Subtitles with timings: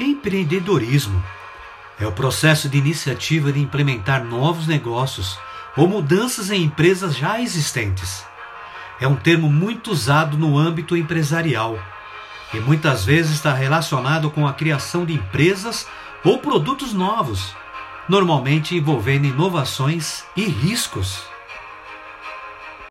[0.00, 1.20] Empreendedorismo
[1.98, 5.36] é o processo de iniciativa de implementar novos negócios
[5.76, 8.24] ou mudanças em empresas já existentes.
[9.00, 11.76] É um termo muito usado no âmbito empresarial
[12.54, 15.88] e muitas vezes está relacionado com a criação de empresas
[16.24, 17.56] ou produtos novos,
[18.08, 21.24] normalmente envolvendo inovações e riscos.